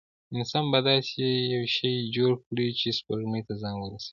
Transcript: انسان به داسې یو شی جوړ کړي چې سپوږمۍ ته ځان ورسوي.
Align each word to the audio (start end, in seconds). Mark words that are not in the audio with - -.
انسان 0.37 0.65
به 0.71 0.79
داسې 0.89 1.23
یو 1.53 1.63
شی 1.75 1.93
جوړ 2.15 2.31
کړي 2.47 2.67
چې 2.79 2.87
سپوږمۍ 2.97 3.41
ته 3.47 3.53
ځان 3.61 3.75
ورسوي. 3.79 4.09